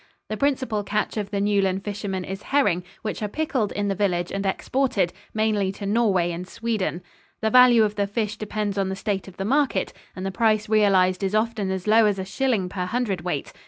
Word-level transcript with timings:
The 0.29 0.35
principal 0.35 0.83
catch 0.83 1.15
of 1.15 1.29
the 1.29 1.39
Newlyn 1.39 1.79
fishermen 1.83 2.25
is 2.25 2.41
herring, 2.41 2.83
which 3.03 3.21
are 3.21 3.27
pickled 3.27 3.71
in 3.71 3.87
the 3.87 3.93
village 3.93 4.31
and 4.31 4.43
exported, 4.47 5.13
mainly 5.31 5.71
to 5.73 5.85
Norway 5.85 6.31
and 6.31 6.47
Sweden. 6.47 7.03
The 7.41 7.51
value 7.51 7.83
of 7.83 7.93
the 7.97 8.07
fish 8.07 8.35
depends 8.35 8.79
on 8.79 8.89
the 8.89 8.95
state 8.95 9.27
of 9.27 9.37
the 9.37 9.45
market, 9.45 9.93
and 10.15 10.25
the 10.25 10.31
price 10.31 10.67
realized 10.67 11.21
is 11.21 11.35
often 11.35 11.69
as 11.69 11.85
low 11.85 12.07
as 12.07 12.17
a 12.17 12.25
shilling 12.25 12.67
per 12.67 12.87
hundred 12.87 13.21
weight. 13.21 13.53